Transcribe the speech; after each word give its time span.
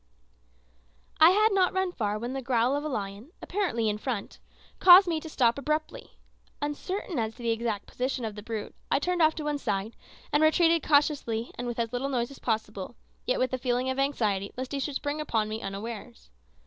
I 1.19 1.29
had 1.29 1.49
not 1.51 1.73
run 1.75 1.91
far 1.91 2.17
when 2.17 2.33
the 2.33 2.41
growl 2.41 2.75
of 2.75 2.83
a 2.83 2.87
lion, 2.87 3.33
apparently 3.39 3.87
in 3.87 3.99
front, 3.99 4.39
caused 4.79 5.07
me 5.07 5.19
to 5.21 5.29
stop 5.29 5.59
abruptly. 5.59 6.13
Uncertain 6.59 7.19
of 7.19 7.35
the 7.37 7.51
exact 7.51 7.85
position 7.85 8.25
of 8.25 8.33
the 8.33 8.41
brute, 8.41 8.73
I 8.89 8.97
turned 8.97 9.21
off 9.21 9.35
to 9.35 9.43
one 9.43 9.59
side, 9.59 9.95
and 10.33 10.41
retreated 10.41 10.81
cautiously 10.81 11.51
and 11.53 11.67
with 11.67 11.77
as 11.77 11.93
little 11.93 12.09
noise 12.09 12.31
as 12.31 12.39
possible, 12.39 12.95
yet 13.27 13.37
with 13.37 13.53
a 13.53 13.59
feeling 13.59 13.91
of 13.91 13.99
anxiety 13.99 14.51
lest 14.57 14.71
he 14.71 14.79
should 14.79 14.95
spring 14.95 15.21
upon 15.21 15.47
me 15.47 15.61
unawares. 15.61 16.31